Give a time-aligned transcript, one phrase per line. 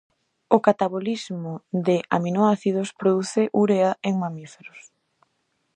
[0.55, 1.53] O catabolismo
[1.87, 4.81] de aminoácidos produce urea en mamíferos.